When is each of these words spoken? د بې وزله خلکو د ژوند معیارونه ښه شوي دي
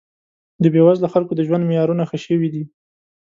د 0.63 0.65
بې 0.73 0.81
وزله 0.87 1.09
خلکو 1.13 1.33
د 1.35 1.41
ژوند 1.47 1.67
معیارونه 1.69 2.03
ښه 2.09 2.17
شوي 2.25 2.49
دي 2.53 2.63